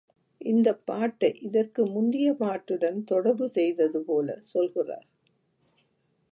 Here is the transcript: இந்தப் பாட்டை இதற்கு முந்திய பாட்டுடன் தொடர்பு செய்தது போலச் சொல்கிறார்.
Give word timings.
இந்தப் 0.41 0.85
பாட்டை 0.85 1.37
இதற்கு 1.41 1.85
முந்திய 1.85 2.33
பாட்டுடன் 2.33 3.03
தொடர்பு 3.03 3.49
செய்தது 3.49 4.01
போலச் 4.01 4.43
சொல்கிறார். 4.45 5.07